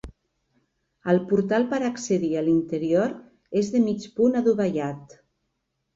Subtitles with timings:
[1.13, 3.13] El portal per accedir a l'interior
[3.63, 5.15] és de mig punt adovellat.